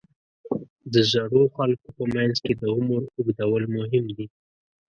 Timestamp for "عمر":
2.75-3.01